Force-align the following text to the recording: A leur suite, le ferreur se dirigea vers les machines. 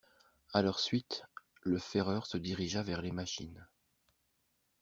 A 0.53 0.63
leur 0.63 0.79
suite, 0.79 1.25
le 1.61 1.77
ferreur 1.77 2.25
se 2.25 2.39
dirigea 2.39 2.81
vers 2.81 3.03
les 3.03 3.11
machines. 3.11 3.67